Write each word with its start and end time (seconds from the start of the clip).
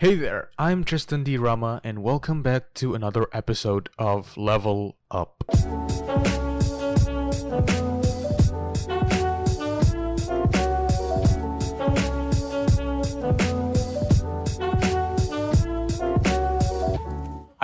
Hey 0.00 0.14
there, 0.14 0.48
I'm 0.58 0.82
Tristan 0.82 1.24
D. 1.24 1.36
Rama, 1.36 1.82
and 1.84 2.02
welcome 2.02 2.42
back 2.42 2.72
to 2.76 2.94
another 2.94 3.26
episode 3.34 3.90
of 3.98 4.34
Level 4.34 4.96
Up. 5.10 5.44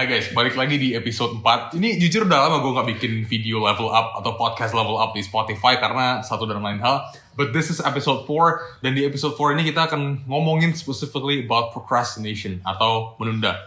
Hai 0.07 0.23
guys, 0.23 0.30
balik 0.30 0.54
lagi 0.54 0.79
di 0.79 0.95
episode 0.95 1.43
4 1.43 1.75
Ini 1.82 1.98
jujur 1.98 2.30
udah 2.30 2.46
lama 2.46 2.62
gue 2.62 2.79
gak 2.79 2.89
bikin 2.95 3.27
video 3.27 3.59
level 3.59 3.91
up 3.91 4.14
atau 4.14 4.39
podcast 4.39 4.71
level 4.71 5.02
up 5.02 5.11
di 5.11 5.18
Spotify 5.18 5.82
Karena 5.82 6.22
satu 6.22 6.46
dan 6.46 6.62
lain 6.62 6.79
hal 6.79 7.11
But 7.34 7.50
this 7.50 7.75
is 7.75 7.82
episode 7.82 8.22
4 8.22 8.86
Dan 8.86 8.95
di 8.95 9.03
episode 9.03 9.34
4 9.34 9.58
ini 9.58 9.66
kita 9.66 9.90
akan 9.90 10.22
ngomongin 10.30 10.79
specifically 10.79 11.43
about 11.43 11.75
procrastination 11.75 12.62
Atau 12.62 13.18
menunda 13.18 13.58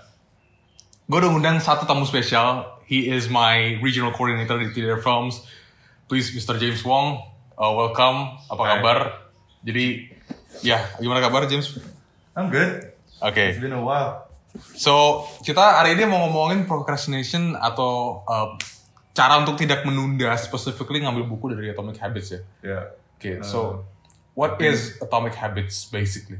Gue 1.11 1.19
udah 1.19 1.27
ngundang 1.27 1.59
satu 1.59 1.83
tamu 1.83 2.07
spesial 2.07 2.79
He 2.87 3.11
is 3.11 3.27
my 3.27 3.75
regional 3.83 4.15
coordinator 4.15 4.63
di 4.63 4.71
Theater 4.71 5.03
Films 5.03 5.43
Please 6.07 6.31
Mr. 6.31 6.55
James 6.55 6.79
Wong 6.87 7.19
uh, 7.59 7.71
Welcome, 7.75 8.39
apa 8.47 8.63
Hai. 8.63 8.71
kabar? 8.79 8.97
Jadi, 9.67 10.07
ya 10.63 10.87
gimana 11.03 11.19
kabar 11.19 11.51
James? 11.51 11.75
I'm 12.31 12.47
good. 12.47 12.95
Oke 13.19 13.43
It's 13.43 13.59
been 13.59 13.75
a 13.75 13.83
while. 13.83 14.28
So, 14.73 15.25
kita 15.45 15.83
hari 15.83 15.93
ini 15.93 16.09
mau 16.09 16.25
ngomongin 16.25 16.65
procrastination 16.65 17.53
atau 17.53 18.25
uh, 18.25 18.57
cara 19.13 19.37
untuk 19.43 19.59
tidak 19.59 19.85
menunda, 19.85 20.33
specifically 20.39 21.03
ngambil 21.05 21.27
buku 21.27 21.53
dari 21.53 21.69
Atomic 21.69 22.01
Habits 22.01 22.29
ya. 22.33 22.41
Yeah. 22.63 22.83
Oke, 23.19 23.43
so 23.43 23.83
what 24.31 24.55
is 24.63 24.95
Atomic 25.03 25.35
Habits 25.35 25.91
basically? 25.91 26.39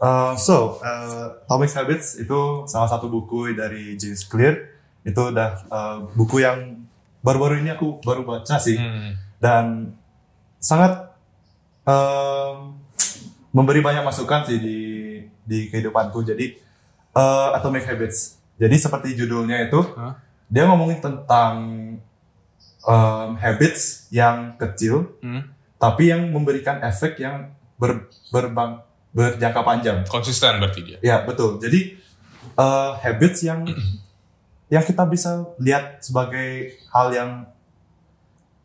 Uh, 0.00 0.32
so, 0.40 0.80
uh, 0.80 1.36
Atomic 1.44 1.68
Habits 1.76 2.16
itu 2.16 2.64
salah 2.64 2.88
satu 2.88 3.12
buku 3.12 3.52
dari 3.52 3.94
James 4.00 4.24
Clear. 4.24 4.72
Itu 5.04 5.30
udah 5.30 5.68
uh, 5.68 5.98
buku 6.16 6.42
yang 6.42 6.88
baru-baru 7.20 7.60
ini 7.60 7.76
aku 7.76 8.00
baru 8.02 8.24
baca 8.24 8.56
sih. 8.56 8.80
Hmm. 8.80 9.14
Dan 9.36 9.94
sangat 10.58 11.12
um, 11.84 12.80
memberi 13.52 13.84
banyak 13.84 14.02
masukan 14.02 14.48
sih 14.48 14.58
di 14.58 14.80
di 15.44 15.68
kehidupanku. 15.68 16.24
Jadi, 16.24 16.65
uh, 17.16 17.56
Atomic 17.56 17.88
Habits. 17.88 18.36
Jadi 18.60 18.76
seperti 18.76 19.16
judulnya 19.16 19.68
itu, 19.68 19.80
Hah? 19.96 20.20
dia 20.48 20.68
ngomongin 20.68 21.00
tentang 21.00 21.54
um, 22.86 23.30
habits 23.36 24.06
yang 24.14 24.54
kecil 24.56 25.16
Hmm. 25.20 25.42
tapi 25.76 26.08
yang 26.08 26.28
memberikan 26.32 26.80
efek 26.80 27.20
yang 27.20 27.52
ber, 27.76 28.08
berbang, 28.32 28.80
berjangka 29.12 29.60
panjang. 29.60 29.98
Konsisten 30.08 30.56
berarti 30.56 30.80
dia. 30.80 30.98
Ya 31.04 31.20
betul. 31.20 31.60
Jadi 31.60 32.00
eh, 32.56 32.90
habits 33.04 33.44
yang 33.44 33.68
yang 34.72 34.84
kita 34.84 35.04
bisa 35.04 35.44
lihat 35.60 36.00
sebagai 36.00 36.80
hal 36.88 37.12
yang 37.12 37.30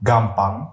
gampang 0.02 0.72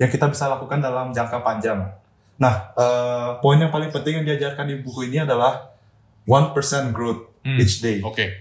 yang 0.00 0.08
kita 0.08 0.32
bisa 0.32 0.48
lakukan 0.48 0.80
dalam 0.80 1.12
jangka 1.12 1.44
panjang. 1.44 1.92
Nah, 2.40 2.72
eh, 2.72 3.28
poin 3.44 3.60
yang 3.60 3.68
paling 3.68 3.92
penting 3.92 4.20
yang 4.22 4.26
diajarkan 4.26 4.64
di 4.64 4.80
buku 4.80 5.12
ini 5.12 5.20
adalah 5.20 5.68
1% 6.28 6.92
growth 6.92 7.30
Hmm. 7.40 7.56
each 7.56 7.80
day. 7.80 8.04
Oke. 8.04 8.36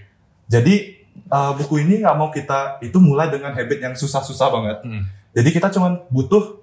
Jadi 0.51 0.75
eh, 1.19 1.51
buku 1.55 1.83
ini 1.83 2.03
nggak 2.03 2.15
mau 2.19 2.27
kita 2.31 2.83
itu 2.83 2.99
mulai 2.99 3.31
dengan 3.31 3.55
habit 3.55 3.79
yang 3.79 3.95
susah-susah 3.95 4.47
banget. 4.51 4.77
Hmm. 4.83 5.03
Jadi 5.31 5.49
kita 5.55 5.69
cuma 5.69 6.03
butuh 6.09 6.57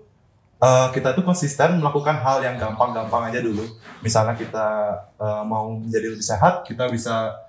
uh, 0.58 0.88
kita 0.90 1.14
tuh 1.14 1.22
konsisten 1.22 1.78
melakukan 1.78 2.18
hal 2.18 2.42
yang 2.42 2.58
gampang-gampang 2.58 3.30
aja 3.30 3.38
dulu. 3.38 3.62
Misalnya 4.02 4.34
kita 4.34 4.66
uh, 5.16 5.46
mau 5.46 5.78
menjadi 5.78 6.10
lebih 6.10 6.26
sehat, 6.26 6.66
kita 6.66 6.90
bisa 6.90 7.46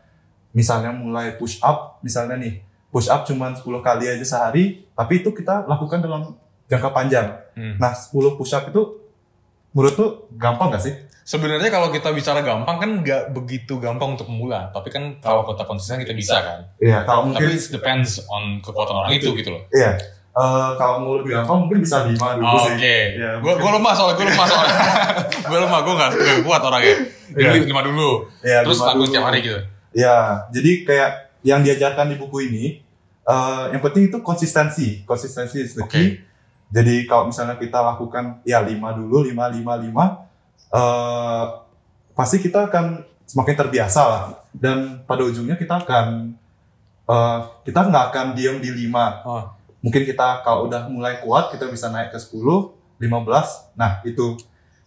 misalnya 0.54 0.94
mulai 0.94 1.34
push 1.34 1.58
up, 1.66 1.98
misalnya 2.06 2.38
nih 2.38 2.62
push 2.94 3.10
up 3.10 3.26
cuma 3.26 3.50
10 3.50 3.66
kali 3.66 4.06
aja 4.08 4.26
sehari, 4.26 4.86
tapi 4.94 5.26
itu 5.26 5.34
kita 5.34 5.66
lakukan 5.66 6.06
dalam 6.06 6.38
jangka 6.70 6.90
panjang. 6.94 7.28
Hmm. 7.58 7.82
Nah 7.82 7.98
10 7.98 8.14
push 8.38 8.54
up 8.54 8.70
itu 8.70 9.07
menurut 9.78 9.94
tuh 9.94 10.10
gampang 10.34 10.74
gak 10.74 10.82
sih? 10.82 10.94
Sebenarnya 11.22 11.68
kalau 11.68 11.92
kita 11.92 12.10
bicara 12.10 12.40
gampang 12.40 12.80
kan 12.80 12.90
nggak 13.04 13.36
begitu 13.36 13.78
gampang 13.78 14.16
untuk 14.16 14.26
memula, 14.26 14.72
tapi 14.72 14.88
kan 14.88 15.20
kalau 15.20 15.44
kita 15.46 15.68
konsisten 15.68 16.00
kita 16.00 16.16
bisa 16.16 16.40
kan. 16.40 16.60
Iya, 16.80 17.04
kalau 17.04 17.30
Tapi 17.30 17.46
mungkin 17.46 17.52
it 17.54 17.68
depends 17.70 18.24
on 18.26 18.58
kekuatan 18.58 18.96
orang 18.96 19.12
itu 19.12 19.36
gitu 19.36 19.52
loh. 19.52 19.62
iya. 19.70 20.00
Uh, 20.32 20.78
kalau 20.78 21.02
mau 21.02 21.14
lebih 21.18 21.34
gampang 21.34 21.66
mungkin 21.66 21.82
bisa 21.82 22.06
5 22.06 22.14
dulu 22.14 22.46
Oh, 22.46 22.62
sih. 22.64 22.78
Oke, 22.78 22.98
Iya, 23.18 23.42
gue 23.42 23.54
gue 23.54 23.72
lemah 23.74 23.92
soalnya, 23.92 24.16
gue 24.16 24.26
lemah 24.30 24.46
soalnya, 24.46 24.76
gue 25.50 25.60
lemah, 25.60 25.80
gue 25.82 25.94
nggak 25.98 26.12
kuat 26.46 26.62
orangnya. 26.62 26.96
Jadi 27.28 27.58
Iya. 27.58 27.66
lima 27.68 27.82
dulu, 27.84 28.10
Iya, 28.40 28.60
terus 28.64 28.78
lima 28.78 28.88
lakuin 28.88 29.10
tiap 29.12 29.26
hari 29.26 29.40
gitu. 29.42 29.60
Ya, 29.92 30.16
jadi 30.54 30.72
kayak 30.86 31.12
yang 31.42 31.60
diajarkan 31.60 32.06
di 32.08 32.16
buku 32.16 32.38
ini, 32.48 32.66
eh, 33.26 33.64
yang 33.74 33.82
penting 33.82 34.08
itu 34.08 34.18
konsistensi. 34.22 35.02
Konsistensi 35.04 35.58
is 35.60 35.74
the 35.74 35.84
key. 35.90 36.22
Jadi 36.68 37.08
kalau 37.08 37.32
misalnya 37.32 37.56
kita 37.56 37.80
lakukan 37.80 38.44
ya 38.44 38.60
5 38.60 39.00
dulu, 39.00 39.24
5, 39.24 39.34
5, 39.56 39.74
5, 39.88 40.04
eh, 40.76 41.46
pasti 42.12 42.38
kita 42.44 42.68
akan 42.68 43.08
semakin 43.24 43.56
terbiasa 43.56 44.02
lah. 44.04 44.24
Dan 44.52 45.04
pada 45.08 45.24
ujungnya 45.24 45.56
kita 45.56 45.84
akan, 45.84 46.36
eh, 47.08 47.40
kita 47.64 47.80
nggak 47.88 48.06
akan 48.12 48.26
diam 48.36 48.60
di 48.60 48.72
5. 48.72 49.24
Oh. 49.24 49.44
Mungkin 49.80 50.04
kita 50.04 50.44
kalau 50.44 50.68
udah 50.68 50.92
mulai 50.92 51.24
kuat, 51.24 51.56
kita 51.56 51.72
bisa 51.72 51.88
naik 51.88 52.12
ke 52.12 52.20
10, 52.20 52.76
15, 53.00 53.72
nah 53.80 54.04
itu. 54.04 54.36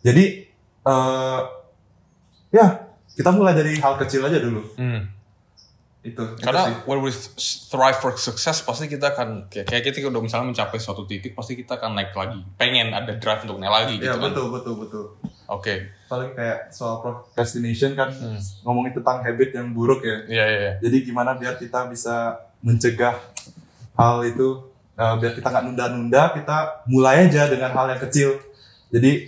Jadi, 0.04 0.44
eh, 0.84 1.41
ya 2.50 2.91
kita 3.14 3.30
mulai 3.32 3.54
dari 3.54 3.78
hal 3.78 3.94
kecil 4.00 4.26
aja 4.26 4.38
dulu 4.42 4.62
Hmm. 4.74 5.06
Itu 6.00 6.16
itu 6.16 6.22
sih. 6.33 6.41
Karena 6.41 6.81
when 6.84 6.99
we 6.99 7.12
thrive 7.69 7.94
for 7.94 8.16
success 8.16 8.61
pasti 8.61 8.88
kita 8.88 9.12
akan 9.12 9.47
kayak 9.47 9.69
kayak 9.69 9.83
kita 9.84 10.06
udah 10.06 10.19
misalnya 10.19 10.49
mencapai 10.49 10.77
suatu 10.77 11.05
titik 11.05 11.33
pasti 11.33 11.53
kita 11.55 11.77
akan 11.77 11.93
naik 11.93 12.12
lagi. 12.12 12.41
Pengen 12.56 12.91
ada 12.91 13.12
drive 13.15 13.44
untuk 13.44 13.56
naik 13.56 13.69
lagi 13.71 13.93
gitu 13.97 14.06
ya 14.06 14.16
kan. 14.16 14.25
betul 14.27 14.47
betul 14.50 14.75
betul 14.78 15.05
Oke. 15.47 15.93
paling 16.06 16.33
kayak 16.33 16.71
soal 16.71 16.99
procrastination 16.99 17.93
kan 17.93 18.09
Hmm. 18.10 18.41
ngomongin 18.62 18.93
tentang 18.93 19.21
habit 19.21 19.50
yang 19.53 19.71
buruk 19.71 20.00
ya 20.00 20.16
Iya 20.27 20.44
iya 20.47 20.59
iya. 20.59 20.72
jadi 20.81 20.97
gimana 21.03 21.34
biar 21.34 21.55
kita 21.55 21.87
bisa 21.87 22.34
mencegah 22.60 23.15
hal 23.94 24.25
itu 24.25 24.49
eh, 24.94 25.15
biar 25.16 25.33
kita 25.33 25.49
nggak 25.49 25.65
nunda-nunda 25.65 26.22
kita 26.33 26.56
mulai 26.87 27.27
aja 27.27 27.47
dengan 27.47 27.71
hal 27.71 27.87
yang 27.89 28.00
kecil 28.00 28.41
jadi 28.89 29.27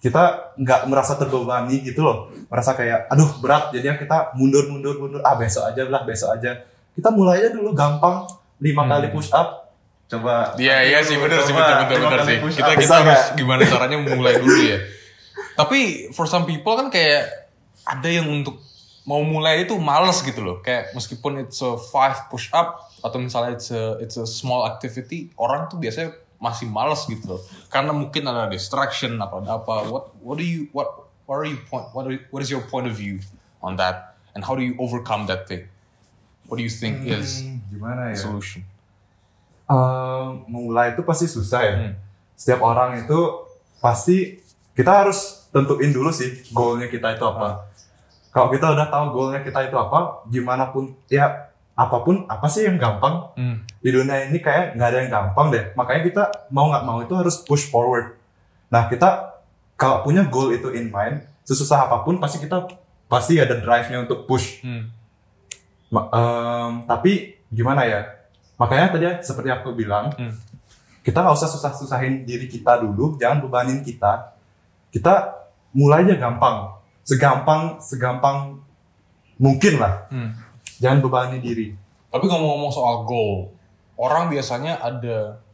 kita 0.00 0.56
nggak 0.56 0.88
merasa 0.88 1.12
terbebani 1.14 1.84
gitu 1.84 2.00
loh 2.00 2.32
merasa 2.48 2.72
kayak 2.72 3.06
aduh 3.12 3.36
berat 3.38 3.68
jadinya 3.68 4.00
kita 4.00 4.32
mundur 4.32 4.64
mundur 4.72 4.96
mundur 4.96 5.20
ah 5.20 5.36
besok 5.36 5.68
aja 5.68 5.84
lah 5.84 6.02
besok 6.08 6.40
aja 6.40 6.56
kita 6.96 7.12
mulai 7.12 7.44
aja 7.44 7.52
dulu 7.52 7.76
gampang 7.76 8.24
lima 8.60 8.84
Hmm. 8.84 8.90
kali 8.96 9.08
push 9.12 9.28
up 9.30 9.70
coba 10.10 10.56
Iya 10.58 10.82
iya 10.88 10.98
sih 11.04 11.20
bener 11.20 11.44
sih 11.44 11.52
lima 11.52 11.86
bener 11.86 12.00
kali 12.02 12.24
sih. 12.26 12.38
Kita 12.58 12.72
kita 12.74 12.94
harus 12.98 13.22
gimana 13.38 13.62
caranya 13.62 13.96
mulai 14.00 14.42
dulu 14.42 14.58
ya. 14.58 14.78
Tapi 15.60 16.10
for 16.10 16.26
some 16.26 16.48
people 16.48 16.74
kan 16.74 16.90
kayak 16.90 17.28
ada 17.86 18.08
yang 18.10 18.26
untuk 18.26 18.58
mau 19.06 19.22
mulai 19.22 19.64
itu 19.64 19.76
males 19.78 20.18
gitu 20.24 20.42
loh. 20.42 20.56
Kayak 20.60 20.92
meskipun 20.92 21.46
it's 21.46 21.62
a 21.62 21.78
five 21.78 22.26
push 22.26 22.50
up 22.50 22.90
atau 23.00 23.16
misalnya 23.22 23.56
it's 23.56 23.70
a 23.70 23.96
it's 24.02 24.16
a 24.18 24.26
small 24.26 24.66
activity, 24.66 25.32
orang 25.40 25.70
tuh 25.70 25.80
biasanya 25.80 26.12
masih 26.40 26.66
males 26.66 27.04
gitu 27.04 27.36
loh. 27.36 27.40
Karena 27.68 27.92
mungkin 27.92 28.24
ada 28.24 28.48
distraction 28.48 29.20
apa 29.20 29.44
apa. 29.44 29.86
What 29.86 30.16
what 30.24 30.36
do 30.40 30.44
you 30.44 30.72
what 30.72 30.88
what 31.28 31.38
are 31.38 31.46
you 31.46 31.60
point 31.68 31.86
what 31.92 32.08
are, 32.08 32.16
what 32.32 32.40
is 32.40 32.48
your 32.48 32.64
point 32.64 32.88
of 32.88 32.96
view 32.96 33.20
on 33.60 33.76
that 33.76 34.16
and 34.32 34.42
how 34.42 34.56
do 34.56 34.64
you 34.64 34.72
overcome 34.80 35.28
that 35.28 35.44
thing? 35.44 35.68
What 36.48 36.58
do 36.58 36.64
you 36.66 36.72
think 36.72 37.06
is 37.06 37.44
Hmm, 37.44 37.62
gimana 37.70 38.10
the 38.10 38.18
ya 38.18 38.24
solution? 38.26 38.66
Eh, 39.70 40.26
memulai 40.50 40.98
itu 40.98 41.06
pasti 41.06 41.30
susah 41.30 41.60
ya. 41.62 41.74
Hmm. 41.78 41.94
Setiap 42.34 42.64
orang 42.64 43.06
itu 43.06 43.18
pasti 43.78 44.42
kita 44.74 45.06
harus 45.06 45.46
tentuin 45.54 45.94
dulu 45.94 46.10
sih 46.10 46.42
goalnya 46.50 46.90
kita 46.90 47.14
itu 47.14 47.22
apa. 47.22 47.70
Kalau 48.34 48.50
kita 48.50 48.66
udah 48.74 48.86
tahu 48.90 49.04
goalnya 49.14 49.46
kita 49.46 49.62
itu 49.70 49.76
apa, 49.78 50.26
gimana 50.26 50.74
pun 50.74 50.90
ya 51.06 51.50
apa 51.74 51.96
pun 52.02 52.26
apa 52.26 52.46
sih 52.50 52.66
yang 52.66 52.82
gampang 52.82 53.30
Hmm. 53.38 53.62
Di 53.80 53.90
dunia 53.90 54.28
ini 54.28 54.38
kayak 54.38 54.76
nggak 54.76 54.88
ada 54.92 54.98
yang 55.00 55.10
gampang 55.10 55.46
deh. 55.48 55.64
Makanya 55.72 56.02
kita 56.04 56.22
mau 56.52 56.68
nggak 56.68 56.84
mau 56.84 57.00
itu 57.00 57.12
harus 57.16 57.40
push 57.40 57.72
forward. 57.72 58.12
Nah 58.68 58.86
kita 58.86 59.40
kalau 59.74 60.04
punya 60.04 60.28
goal 60.28 60.52
itu 60.52 60.68
in 60.76 60.92
mind, 60.92 61.24
sesusah 61.48 61.88
apa 61.88 62.04
pun 62.04 62.20
pasti 62.20 62.36
kita 62.36 62.68
pasti 63.08 63.40
ada 63.40 63.56
drive-nya 63.56 64.04
untuk 64.04 64.28
push. 64.28 64.60
Hmm. 64.60 64.92
Ma- 65.90 66.06
em, 66.12 66.72
tapi 66.84 67.40
gimana 67.48 67.88
ya? 67.88 68.04
Makanya 68.60 68.92
tadi 68.92 69.04
seperti 69.24 69.48
aku 69.48 69.72
bilang, 69.72 70.12
Hmm. 70.14 70.36
kita 71.00 71.24
nggak 71.24 71.34
usah 71.34 71.48
susah-susahin 71.48 72.28
diri 72.28 72.46
kita 72.46 72.84
dulu, 72.84 73.16
jangan 73.16 73.40
bebanin 73.40 73.80
kita. 73.80 74.36
Kita 74.92 75.32
mulai 75.72 76.04
aja 76.04 76.20
gampang, 76.20 76.76
segampang 77.02 77.80
segampang 77.80 78.60
mungkin 79.40 79.80
lah. 79.80 80.04
Hmm. 80.12 80.36
Jangan 80.78 81.00
bebani 81.00 81.40
diri. 81.40 81.72
Tapi 82.12 82.24
ngomong-ngomong 82.28 82.70
soal 82.70 83.08
goal, 83.08 83.56
orang 84.00 84.32
biasanya 84.32 84.80
ada 84.80 85.44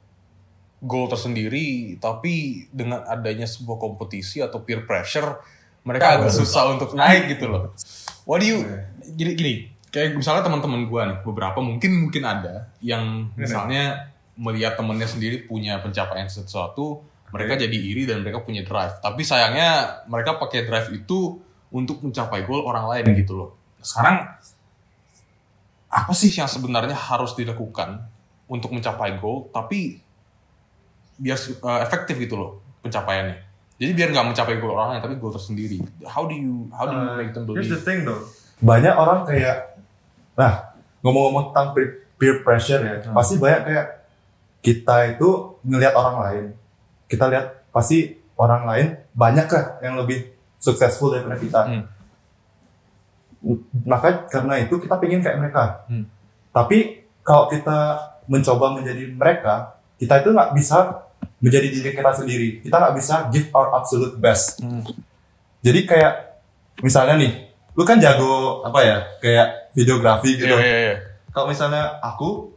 goal 0.78 1.10
tersendiri, 1.10 1.98
tapi 1.98 2.66
dengan 2.70 3.02
adanya 3.02 3.44
sebuah 3.44 3.82
kompetisi 3.82 4.38
atau 4.38 4.62
peer 4.62 4.86
pressure, 4.86 5.42
mereka 5.82 6.22
agak 6.22 6.30
susah 6.30 6.70
untuk 6.78 6.94
naik 6.94 7.34
gitu 7.34 7.50
loh. 7.50 7.74
What 8.22 8.42
do 8.42 8.46
you 8.46 8.62
gini 9.18 9.34
gini. 9.34 9.54
Kayak 9.90 10.18
misalnya 10.18 10.46
teman-teman 10.46 10.86
gua 10.86 11.02
nih 11.10 11.18
beberapa 11.26 11.58
mungkin 11.58 12.06
mungkin 12.06 12.22
ada 12.22 12.70
yang 12.78 13.32
misalnya 13.34 14.12
melihat 14.36 14.76
temennya 14.76 15.08
sendiri 15.08 15.48
punya 15.48 15.80
pencapaian 15.80 16.28
sesuatu 16.28 17.00
mereka 17.32 17.56
jadi 17.58 17.74
iri 17.74 18.04
dan 18.06 18.22
mereka 18.22 18.44
punya 18.44 18.62
drive. 18.62 19.02
Tapi 19.02 19.22
sayangnya 19.26 20.02
mereka 20.06 20.38
pakai 20.38 20.68
drive 20.68 20.92
itu 20.94 21.40
untuk 21.72 22.04
mencapai 22.04 22.46
goal 22.46 22.62
orang 22.62 22.86
lain 22.86 23.16
gitu 23.18 23.34
loh. 23.34 23.50
Sekarang 23.82 24.26
apa 25.86 26.12
sih 26.12 26.28
yang 26.28 26.50
sebenarnya 26.50 26.94
harus 26.94 27.32
dilakukan 27.34 28.04
untuk 28.46 28.70
mencapai 28.70 29.18
goal 29.18 29.50
tapi 29.50 29.98
biar 31.16 31.38
uh, 31.64 31.80
efektif 31.82 32.14
gitu 32.20 32.36
loh 32.38 32.50
pencapaiannya 32.84 33.42
jadi 33.76 33.92
biar 33.92 34.08
nggak 34.16 34.26
mencapai 34.32 34.56
goal 34.56 34.72
orang 34.72 34.96
lain 34.96 35.02
tapi 35.04 35.14
goal 35.20 35.32
tersendiri 35.34 35.80
how 36.06 36.24
do 36.24 36.34
you 36.36 36.70
how 36.72 36.88
do 36.88 36.94
you 36.96 37.06
Uh, 37.06 37.16
make 37.18 37.32
them 37.34 37.44
here's 37.52 37.68
the 37.68 37.76
believe 37.76 37.84
thing 37.84 38.00
though. 38.08 38.24
Banyak 38.56 38.94
orang 38.96 39.28
kayak, 39.28 39.76
nah 40.32 40.72
ngomong-ngomong 41.04 41.52
tentang 41.52 41.76
peer, 41.76 42.08
peer 42.16 42.40
pressure 42.40 42.80
ya, 42.80 43.04
Hmm. 43.04 43.12
pasti 43.12 43.36
banyak 43.36 43.60
kayak 43.68 43.86
kita 44.64 44.96
itu 45.12 45.28
ngelihat 45.60 45.92
orang 45.92 46.16
lain. 46.24 46.44
Kita 47.04 47.28
lihat 47.28 47.68
pasti 47.68 48.16
orang 48.40 48.64
lain 48.64 48.86
banyak 49.12 49.44
lah 49.52 49.64
yang 49.84 50.00
lebih 50.00 50.24
successful 50.56 51.12
daripada 51.12 51.36
kita. 51.36 51.60
Hmm. 51.68 51.84
Maka 53.84 54.24
karena 54.26 54.56
itu 54.64 54.80
kita 54.80 54.96
pengen 54.96 55.20
kayak 55.20 55.36
mereka. 55.36 55.84
Hmm. 55.92 56.08
Tapi 56.56 57.04
kalau 57.20 57.52
kita 57.52 58.00
mencoba 58.26 58.76
menjadi 58.78 59.10
mereka, 59.10 59.80
kita 59.98 60.22
itu 60.22 60.30
nggak 60.34 60.50
bisa 60.54 61.06
menjadi 61.40 61.68
diri 61.72 61.90
kita 61.94 62.12
sendiri. 62.12 62.48
Kita 62.62 62.76
nggak 62.78 62.94
bisa 62.98 63.14
give 63.32 63.48
our 63.54 63.72
absolute 63.74 64.16
best. 64.18 64.60
Hmm. 64.60 64.82
Jadi 65.62 65.86
kayak 65.88 66.42
misalnya 66.82 67.16
nih, 67.18 67.32
lu 67.74 67.82
kan 67.82 67.98
jago 67.98 68.62
apa 68.62 68.80
ya, 68.82 68.98
kayak 69.18 69.72
videografi 69.76 70.38
gitu. 70.38 70.52
Iya, 70.52 70.62
iya, 70.62 70.78
iya. 70.80 70.96
Kalau 71.32 71.46
misalnya 71.52 72.00
aku 72.00 72.56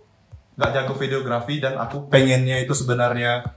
nggak 0.60 0.71
jago 0.75 0.94
videografi 1.00 1.63
dan 1.63 1.80
aku 1.80 2.12
pengennya 2.12 2.60
itu 2.60 2.75
sebenarnya 2.75 3.48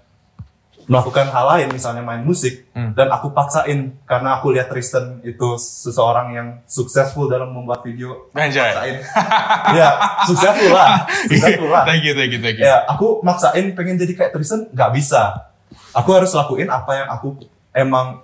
melakukan 0.87 1.31
hal 1.31 1.47
lain, 1.47 1.69
misalnya 1.71 2.03
main 2.03 2.23
musik, 2.23 2.67
Hmm. 2.75 2.91
dan 2.93 3.09
aku 3.09 3.31
paksain 3.31 3.95
karena 4.03 4.39
aku 4.39 4.51
lihat 4.51 4.67
Tristan 4.67 5.23
itu 5.23 5.55
seseorang 5.57 6.35
yang 6.35 6.49
successful 6.67 7.31
dalam 7.31 7.55
membuat 7.55 7.87
video. 7.87 8.29
aku 8.31 8.39
Anjay. 8.39 8.73
Paksain. 8.75 8.97
ya, 9.79 9.89
successful 10.27 10.73
lah, 10.73 11.07
successful 11.31 11.71
lah. 11.71 11.85
thank 11.87 12.03
you, 12.03 12.13
thank 12.13 12.33
you, 12.35 12.41
thank 12.41 12.59
you. 12.59 12.67
Ya, 12.67 12.83
aku 12.87 13.23
maksain 13.23 13.73
pengen 13.73 13.97
jadi 13.97 14.13
kayak 14.13 14.33
Tristan, 14.35 14.67
nggak 14.71 14.91
bisa. 14.95 15.53
Aku 15.93 16.11
harus 16.13 16.33
lakuin 16.33 16.69
apa 16.69 16.93
yang 16.97 17.09
aku 17.09 17.41
emang 17.73 18.21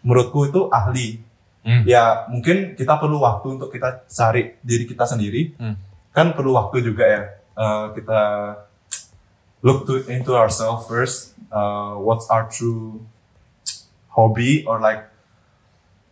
menurutku 0.00 0.46
itu 0.46 0.68
ahli. 0.70 1.20
Hmm. 1.66 1.82
Ya, 1.82 2.24
mungkin 2.30 2.78
kita 2.78 2.96
perlu 2.96 3.18
waktu 3.20 3.58
untuk 3.58 3.74
kita 3.74 4.06
cari 4.06 4.54
diri 4.62 4.86
kita 4.86 5.02
sendiri. 5.04 5.58
Hmm. 5.58 5.74
Kan 6.14 6.32
perlu 6.32 6.54
waktu 6.54 6.80
juga 6.80 7.04
ya. 7.04 7.22
Eh, 7.56 7.84
kita 7.96 8.20
look 9.60 9.84
to 9.84 10.04
into 10.06 10.32
ourselves 10.32 10.86
first. 10.86 11.35
Uh, 11.50 11.96
what's 12.02 12.28
our 12.28 12.48
true 12.50 13.06
hobby 14.08 14.64
or 14.66 14.80
like 14.80 15.06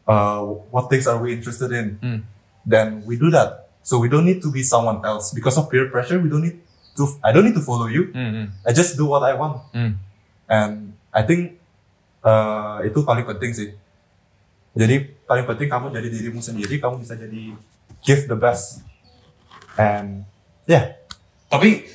uh, 0.07 0.41
what 0.71 0.89
things 0.91 1.07
are 1.07 1.19
we 1.19 1.33
interested 1.33 1.73
in? 1.73 1.99
Hmm. 2.01 2.19
Then 2.67 3.05
we 3.05 3.17
do 3.17 3.31
that. 3.31 3.69
So 3.83 3.99
we 3.99 4.09
don't 4.09 4.25
need 4.25 4.41
to 4.43 4.51
be 4.51 4.63
someone 4.63 5.05
else 5.05 5.33
because 5.33 5.59
of 5.59 5.69
peer 5.69 5.91
pressure. 5.91 6.19
We 6.19 6.31
don't 6.31 6.43
need 6.43 6.61
to. 6.97 7.09
I 7.23 7.33
don't 7.33 7.45
need 7.45 7.55
to 7.55 7.65
follow 7.65 7.87
you. 7.87 8.13
Hmm, 8.13 8.31
hmm, 8.31 8.47
I 8.65 8.73
just 8.73 8.97
do 8.97 9.05
what 9.05 9.23
I 9.23 9.35
want. 9.35 9.61
hmm. 9.73 10.01
And 10.49 10.97
I 11.13 11.23
think 11.23 11.61
uh, 12.25 12.81
itu 12.85 13.05
paling 13.05 13.29
penting 13.29 13.53
sih. 13.53 13.71
Jadi 14.75 15.25
paling 15.29 15.45
penting 15.45 15.69
kamu 15.69 15.93
jadi 15.93 16.09
dirimu 16.09 16.41
sendiri, 16.41 16.81
kamu 16.81 17.05
bisa 17.05 17.15
jadi 17.15 17.53
give 18.01 18.25
the 18.27 18.37
best. 18.37 18.81
And 19.77 20.25
yeah, 20.65 21.05
Tapi 21.55 21.87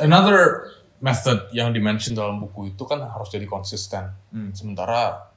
another 0.00 0.72
method 1.02 1.50
yang 1.50 1.74
dimention 1.74 2.14
dalam 2.14 2.38
buku 2.38 2.72
itu 2.72 2.82
kan 2.86 3.02
harus 3.02 3.28
jadi 3.28 3.44
konsisten. 3.44 4.14
Hmm. 4.30 4.54
Sementara 4.54 5.28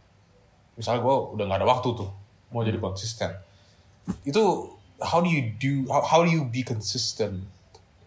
misalnya 0.78 1.02
gue 1.02 1.16
udah 1.34 1.44
nggak 1.50 1.60
ada 1.66 1.68
waktu 1.68 1.90
tuh 1.98 2.10
mau 2.54 2.62
jadi 2.62 2.78
konsisten. 2.78 3.34
Itu 4.22 4.70
how 5.02 5.20
do 5.26 5.28
you 5.28 5.58
do 5.58 5.90
how, 5.90 6.06
how 6.06 6.20
do 6.22 6.30
you 6.30 6.46
be 6.46 6.62
consistent? 6.62 7.50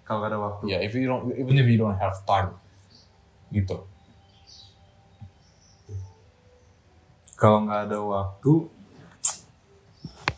kalau 0.09 0.25
gak 0.25 0.33
ada 0.33 0.41
waktu. 0.41 0.65
Ya, 0.73 0.81
if 0.81 0.97
you 0.97 1.05
don't 1.05 1.29
even 1.37 1.53
if 1.61 1.69
you 1.69 1.77
don't 1.77 2.01
have 2.01 2.17
time 2.25 2.57
gitu. 3.53 3.85
Kalau 7.37 7.69
nggak 7.69 7.93
ada 7.93 8.01
waktu, 8.03 8.53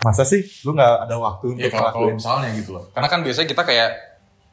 masa 0.02 0.26
sih 0.26 0.42
lu 0.66 0.76
nggak 0.76 1.06
ada 1.08 1.16
waktu 1.16 1.54
Ya 1.54 1.70
untuk 1.70 1.70
kalau 1.70 1.80
kalau 1.80 1.88
ngelakuin? 2.12 2.16
misalnya 2.18 2.48
gitu 2.58 2.70
loh. 2.76 2.84
Karena 2.92 3.08
kan 3.08 3.20
biasanya 3.22 3.48
kita 3.48 3.62
kayak 3.62 3.90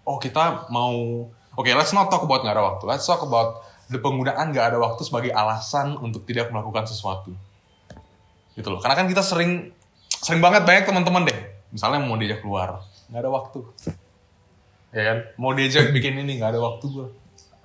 oh 0.07 0.17
kita 0.21 0.69
mau 0.71 1.27
Oke, 1.57 1.73
let's 1.73 1.89
not 1.89 2.13
talk 2.13 2.21
about 2.21 2.45
nggak 2.45 2.53
ada 2.53 2.61
waktu. 2.61 2.85
Let's 2.85 3.09
talk 3.09 3.25
about 3.25 3.65
the 3.89 3.97
penggunaan 3.97 4.53
nggak 4.53 4.71
ada 4.73 4.77
waktu 4.77 5.01
sebagai 5.01 5.33
alasan 5.33 5.97
untuk 5.97 6.21
tidak 6.29 6.53
melakukan 6.53 6.85
sesuatu. 6.85 7.33
Gitu 8.53 8.67
loh. 8.69 8.77
Karena 8.77 8.93
kan 8.93 9.09
kita 9.09 9.25
sering 9.25 9.73
sering 10.21 10.37
banget 10.37 10.69
banyak 10.69 10.85
teman-teman 10.85 11.25
deh. 11.25 11.39
Misalnya 11.73 12.05
mau 12.05 12.13
diajak 12.13 12.45
keluar, 12.45 12.85
nggak 13.09 13.21
ada 13.25 13.31
waktu. 13.33 13.59
Ya 14.93 15.03
kan? 15.03 15.17
Mau 15.41 15.51
diajak 15.57 15.89
bikin 15.91 16.21
ini 16.21 16.37
nggak 16.37 16.53
ada 16.53 16.61
waktu 16.61 16.85
gue. 16.93 17.07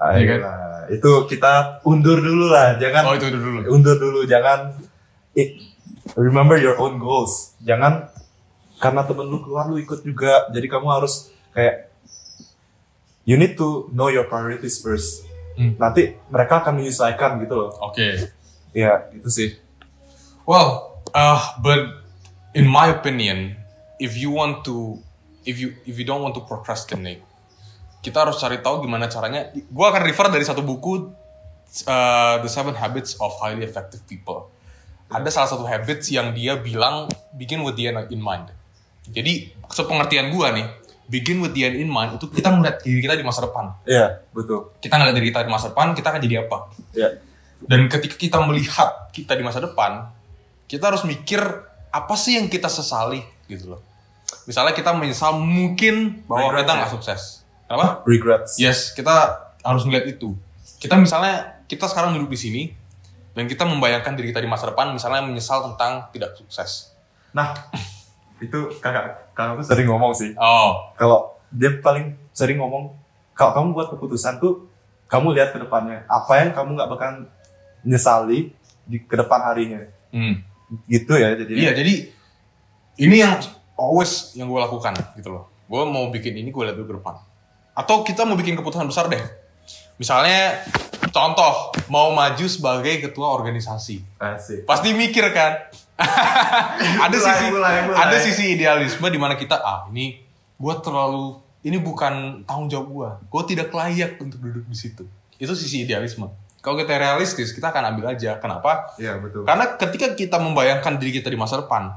Iya 0.02 0.24
kan? 0.26 0.40
Itu 0.90 1.28
kita 1.30 1.84
undur 1.86 2.18
dulu 2.18 2.50
lah, 2.50 2.80
jangan 2.80 3.12
Oh 3.12 3.14
itu 3.14 3.28
dulu. 3.28 3.68
undur 3.70 3.94
dulu, 4.00 4.24
jangan 4.24 4.72
remember 6.16 6.56
your 6.56 6.80
own 6.80 6.96
goals. 6.96 7.54
Jangan 7.62 8.08
karena 8.82 9.06
temen 9.06 9.28
lu 9.28 9.44
keluar 9.44 9.68
lu 9.68 9.78
ikut 9.78 10.00
juga. 10.02 10.48
Jadi 10.50 10.66
kamu 10.66 10.88
harus 10.90 11.30
kayak 11.54 11.91
you 13.24 13.38
need 13.38 13.54
to 13.58 13.90
know 13.94 14.10
your 14.10 14.26
priorities 14.26 14.82
first. 14.82 15.26
Hmm. 15.54 15.76
Nanti 15.76 16.16
mereka 16.32 16.64
akan 16.64 16.80
menyesuaikan 16.80 17.38
gitu 17.44 17.54
loh. 17.54 17.70
Oke. 17.84 18.32
Ya, 18.72 19.08
itu 19.12 19.28
sih. 19.28 19.48
Well, 20.48 20.98
uh, 21.12 21.60
but 21.60 22.02
in 22.56 22.66
my 22.66 22.88
opinion, 22.90 23.54
if 24.00 24.16
you 24.16 24.32
want 24.32 24.64
to, 24.66 24.98
if 25.44 25.60
you 25.60 25.76
if 25.84 26.00
you 26.00 26.08
don't 26.08 26.24
want 26.24 26.34
to 26.34 26.42
procrastinate, 26.42 27.22
kita 28.00 28.26
harus 28.26 28.40
cari 28.40 28.58
tahu 28.64 28.82
gimana 28.82 29.06
caranya. 29.06 29.52
Gua 29.70 29.92
akan 29.92 30.02
refer 30.08 30.26
dari 30.32 30.42
satu 30.42 30.64
buku, 30.64 31.12
uh, 31.86 32.36
The 32.40 32.50
Seven 32.50 32.74
Habits 32.74 33.20
of 33.20 33.36
Highly 33.38 33.62
Effective 33.68 34.02
People. 34.08 34.50
Ada 35.12 35.28
salah 35.28 35.48
satu 35.52 35.68
habits 35.68 36.08
yang 36.08 36.32
dia 36.32 36.56
bilang 36.56 37.04
begin 37.36 37.60
with 37.60 37.76
the 37.76 37.92
end 37.92 38.08
in 38.08 38.24
mind. 38.24 38.48
Jadi 39.12 39.52
sepengertian 39.68 40.32
gua 40.32 40.56
nih, 40.56 40.64
begin 41.10 41.42
with 41.42 41.52
the 41.54 41.66
end 41.66 41.76
in 41.78 41.90
mind 41.90 42.16
itu 42.16 42.26
kita 42.30 42.50
ngeliat 42.52 42.82
diri 42.82 43.00
kita 43.02 43.14
di 43.18 43.24
masa 43.26 43.46
depan. 43.46 43.74
Iya, 43.86 44.22
betul. 44.30 44.74
Kita 44.78 44.94
ngeliat 44.98 45.14
diri 45.18 45.28
kita 45.30 45.42
di 45.42 45.52
masa 45.52 45.66
depan, 45.74 45.94
kita 45.96 46.08
akan 46.14 46.20
jadi 46.22 46.36
apa? 46.46 46.58
Ya. 46.94 47.08
Dan 47.62 47.86
ketika 47.86 48.18
kita 48.18 48.38
melihat 48.42 49.10
kita 49.14 49.38
di 49.38 49.42
masa 49.46 49.62
depan, 49.62 50.10
kita 50.66 50.90
harus 50.90 51.06
mikir 51.06 51.40
apa 51.92 52.14
sih 52.16 52.40
yang 52.40 52.48
kita 52.48 52.66
sesali 52.66 53.22
gitu 53.46 53.76
loh. 53.76 53.80
Misalnya 54.48 54.72
kita 54.74 54.96
menyesal 54.96 55.38
mungkin 55.38 56.24
bahwa 56.26 56.50
Regrets 56.50 56.64
kita 56.64 56.72
ya? 56.72 56.78
nggak 56.80 56.92
sukses. 56.96 57.20
Kenapa? 57.68 57.86
Regrets. 58.08 58.52
Yes, 58.58 58.78
kita 58.96 59.14
harus 59.62 59.82
melihat 59.86 60.08
itu. 60.08 60.34
Kita 60.82 60.98
misalnya 60.98 61.62
kita 61.70 61.86
sekarang 61.86 62.18
duduk 62.18 62.34
di 62.34 62.40
sini 62.40 62.62
dan 63.32 63.46
kita 63.46 63.62
membayangkan 63.64 64.18
diri 64.18 64.34
kita 64.34 64.42
di 64.42 64.50
masa 64.50 64.72
depan 64.74 64.90
misalnya 64.90 65.22
menyesal 65.22 65.62
tentang 65.72 66.10
tidak 66.10 66.34
sukses. 66.34 66.92
Nah, 67.32 67.54
itu 68.42 68.58
kakak 68.82 69.32
kakakku 69.38 69.62
sering 69.62 69.86
ngomong 69.86 70.12
sih. 70.12 70.34
Oh, 70.34 70.92
kalau 70.98 71.38
dia 71.54 71.78
paling 71.78 72.18
sering 72.34 72.58
ngomong 72.58 72.90
kalau 73.38 73.52
kamu 73.54 73.68
buat 73.76 73.88
keputusan 73.94 74.42
tuh 74.42 74.66
kamu 75.06 75.36
lihat 75.36 75.52
ke 75.52 75.60
depannya 75.60 76.08
apa 76.08 76.32
yang 76.40 76.50
kamu 76.56 76.74
nggak 76.74 76.90
bakal 76.90 77.10
nyesali 77.84 78.56
di 78.88 78.96
ke 79.04 79.14
depan 79.14 79.40
harinya 79.44 79.84
hmm. 80.10 80.34
gitu 80.88 81.14
ya 81.14 81.36
jadi 81.36 81.52
Iya, 81.52 81.72
jadi 81.76 81.94
ini 83.00 83.16
yang 83.20 83.38
always 83.76 84.32
yang 84.36 84.48
gue 84.48 84.60
lakukan 84.60 84.96
gitu 85.16 85.32
loh. 85.32 85.44
Gue 85.68 85.82
mau 85.88 86.08
bikin 86.12 86.36
ini 86.36 86.52
gue 86.52 86.62
lihat 86.64 86.76
dulu 86.76 86.86
ke 86.92 86.94
depan. 87.00 87.14
Atau 87.72 88.04
kita 88.04 88.28
mau 88.28 88.36
bikin 88.36 88.56
keputusan 88.56 88.88
besar 88.88 89.08
deh. 89.08 89.20
Misalnya 89.96 90.60
contoh 91.12 91.72
mau 91.88 92.12
maju 92.12 92.46
sebagai 92.48 93.00
ketua 93.08 93.32
organisasi. 93.32 94.20
asik 94.20 94.68
Pasti 94.68 94.92
mikir 94.92 95.32
kan. 95.32 95.72
ada 97.04 97.12
Mulai, 97.12 97.26
sisi 97.28 97.46
mulai, 97.48 97.74
mulai. 97.84 97.98
ada 97.98 98.16
sisi 98.18 98.44
idealisme 98.52 99.06
di 99.06 99.20
mana 99.20 99.36
kita 99.36 99.60
ah 99.60 99.86
ini 99.88 100.18
gue 100.56 100.74
terlalu 100.80 101.38
ini 101.62 101.78
bukan 101.78 102.42
tanggung 102.42 102.66
jawab 102.66 102.86
gue. 102.90 103.10
Gue 103.30 103.42
tidak 103.46 103.70
layak 103.70 104.18
untuk 104.18 104.42
duduk 104.42 104.66
di 104.66 104.74
situ. 104.74 105.06
Itu 105.38 105.54
sisi 105.54 105.86
idealisme. 105.86 106.26
Kalau 106.58 106.74
kita 106.74 106.94
realistis, 106.94 107.50
kita 107.50 107.70
akan 107.70 107.94
ambil 107.94 108.14
aja. 108.14 108.38
Kenapa? 108.38 108.94
iya 108.94 109.18
betul 109.18 109.42
Karena 109.42 109.74
ketika 109.74 110.14
kita 110.14 110.38
membayangkan 110.38 110.98
diri 110.98 111.14
kita 111.14 111.26
di 111.26 111.38
masa 111.38 111.58
depan 111.58 111.94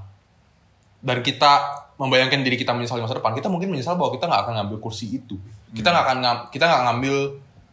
dan 1.02 1.22
kita 1.22 1.52
membayangkan 1.98 2.42
diri 2.42 2.58
kita 2.58 2.74
menyesal 2.74 2.98
di 2.98 3.06
masa 3.06 3.18
depan, 3.18 3.34
kita 3.34 3.50
mungkin 3.50 3.70
menyesal 3.70 3.98
bahwa 3.98 4.14
kita 4.14 4.26
nggak 4.26 4.42
akan 4.46 4.54
ngambil 4.62 4.78
kursi 4.82 5.18
itu. 5.18 5.38
Kita 5.74 5.90
nggak 5.90 6.06
akan 6.06 6.18
ngam- 6.22 6.44
kita 6.50 6.66
nggak 6.66 6.82
ngambil 6.86 7.16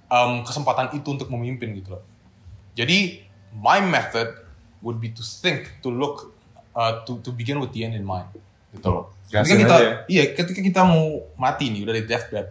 um, 0.08 0.32
kesempatan 0.44 0.92
itu 0.92 1.08
untuk 1.08 1.28
memimpin 1.28 1.72
gitu 1.76 1.96
loh. 1.96 2.04
Jadi 2.72 3.20
my 3.52 3.80
method 3.80 4.32
would 4.82 4.98
be 4.98 5.08
to 5.10 5.22
think, 5.22 5.70
to 5.80 5.88
look, 5.88 6.34
uh, 6.74 7.00
to 7.06 7.22
to 7.22 7.30
begin 7.30 7.62
with 7.62 7.70
the 7.70 7.86
end 7.86 7.94
in 7.94 8.02
mind. 8.02 8.28
gitu 8.72 8.88
loh. 8.88 9.12
Ketika 9.28 9.56
kita, 9.56 9.76
ya. 9.80 9.92
iya, 10.08 10.24
ketika 10.32 10.60
kita 10.60 10.80
mau 10.84 11.20
mati 11.36 11.68
nih 11.68 11.84
udah 11.84 11.94
di 11.96 12.04
deathbed, 12.04 12.46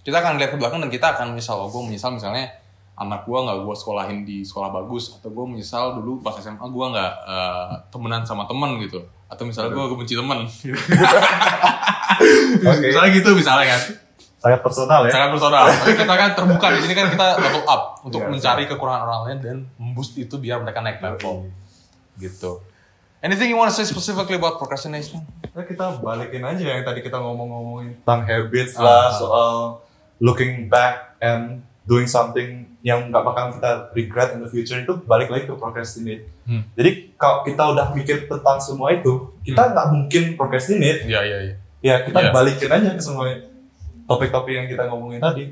kita 0.00 0.16
akan 0.16 0.36
lihat 0.36 0.52
ke 0.52 0.60
belakang 0.60 0.80
dan 0.80 0.92
kita 0.92 1.16
akan 1.16 1.32
misal, 1.32 1.64
oh, 1.64 1.68
gue 1.68 1.80
menyesal 1.80 2.12
misalnya 2.12 2.48
anak 2.92 3.24
gue 3.24 3.34
nggak 3.34 3.64
gue 3.64 3.74
sekolahin 3.74 4.18
di 4.22 4.44
sekolah 4.44 4.68
bagus 4.68 5.16
atau 5.16 5.32
gue 5.32 5.44
menyesal 5.48 5.96
dulu 5.96 6.20
pas 6.20 6.36
SMA 6.36 6.60
gue 6.60 6.86
nggak 6.92 7.12
eh, 7.24 7.68
temenan 7.88 8.20
sama 8.22 8.44
temen 8.44 8.76
gitu 8.84 9.00
atau 9.32 9.42
misalnya 9.48 9.72
gue 9.72 9.96
benci 9.96 10.12
temen 10.12 10.44
Oke. 12.62 12.84
misalnya 12.84 13.10
gitu 13.16 13.30
misalnya 13.32 13.66
kan 13.72 13.80
Sangat 14.42 14.60
personal 14.60 15.06
ya. 15.06 15.10
sangat 15.14 15.30
personal 15.32 15.64
tapi 15.70 15.94
kita 15.96 16.14
kan 16.18 16.30
terbuka 16.36 16.66
di 16.74 16.78
sini 16.82 16.94
kan 16.98 17.06
kita 17.08 17.26
level 17.40 17.62
up 17.64 17.82
untuk 18.04 18.20
Iya, 18.20 18.28
mencari 18.28 18.62
kekurangan 18.68 19.02
orang 19.06 19.20
lain 19.24 19.38
dan 19.40 19.56
memboost 19.80 20.18
itu 20.18 20.34
biar 20.36 20.60
mereka 20.60 20.82
naik 20.84 21.00
level 21.00 21.48
gitu 22.16 22.60
anything 23.20 23.48
you 23.48 23.56
want 23.56 23.68
to 23.68 23.74
say 23.74 23.84
specifically 23.84 24.34
about 24.34 24.56
procrastination 24.56 25.22
Nah, 25.52 25.68
kita 25.68 26.00
balikin 26.00 26.40
aja 26.40 26.64
yang 26.64 26.80
tadi 26.80 27.04
kita 27.04 27.20
ngomong-ngomongin 27.20 28.00
tentang 28.00 28.24
habits 28.24 28.72
Ah, 28.72 28.80
lah, 28.80 28.96
ah. 29.04 29.10
soal 29.12 29.52
looking 30.16 30.64
back 30.66 31.12
and 31.20 31.60
doing 31.84 32.08
something 32.08 32.64
yang 32.80 33.12
nggak 33.12 33.20
bakal 33.20 33.52
kita 33.52 33.70
regret 33.92 34.32
in 34.32 34.40
the 34.40 34.48
future 34.48 34.80
itu 34.80 34.96
balik 35.04 35.28
lagi 35.28 35.44
ke 35.44 35.52
procrastinate. 35.52 36.24
Hmm. 36.42 36.64
Jadi 36.72 37.12
kalau 37.14 37.44
kita 37.44 37.68
udah 37.68 37.92
mikir 37.92 38.24
tentang 38.24 38.58
semua 38.58 38.90
itu, 38.90 39.28
kita 39.44 39.70
nggak 39.70 39.86
mungkin 39.92 40.22
procrastinate. 40.34 41.04
ya 41.04 41.20
ya 41.20 41.38
ya 41.42 41.54
Ya 41.82 41.94
kita 42.00 42.18
Yes. 42.22 42.32
balikin 42.32 42.70
aja 42.70 42.90
ke 42.90 43.02
semua 43.02 43.26
topik-topik 44.04 44.54
yang 44.56 44.66
kita 44.66 44.88
ngomongin 44.88 45.20
tadi. 45.20 45.44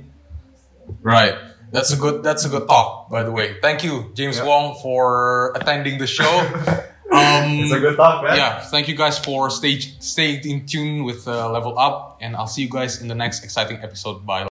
Right. 1.03 1.35
That's 1.73 1.93
a 1.93 1.97
good 1.97 2.23
that's 2.23 2.45
a 2.45 2.49
good 2.49 2.67
talk, 2.69 3.09
by 3.11 3.23
the 3.23 3.31
way. 3.31 3.57
Thank 3.63 3.85
you, 3.85 4.11
James 4.15 4.39
Yeah. 4.39 4.45
Wong, 4.47 4.79
for 4.83 5.53
attending 5.55 5.99
the 5.99 6.07
show. 6.07 6.31
um, 7.13 7.63
It's 7.63 7.73
a 7.73 7.81
good 7.81 7.97
talk, 7.97 8.25
man. 8.25 8.37
yeah, 8.37 8.61
thank 8.61 8.89
you 8.89 8.97
guys 8.97 9.19
for 9.19 9.51
stay 9.51 9.79
stay 9.81 10.41
in 10.45 10.67
tune 10.67 11.05
with 11.05 11.27
uh, 11.29 11.51
Level 11.51 11.79
Up, 11.79 12.19
and 12.21 12.35
I'll 12.37 12.47
see 12.49 12.63
you 12.63 12.69
guys 12.71 13.01
in 13.03 13.09
the 13.09 13.15
next 13.15 13.45
exciting 13.45 13.79
episode. 13.83 14.25
Bye. 14.27 14.45